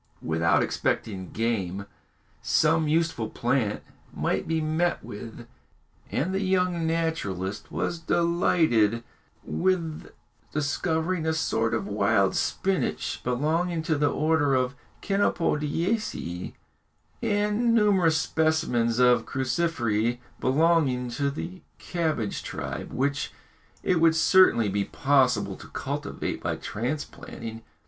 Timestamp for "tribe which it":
22.41-24.01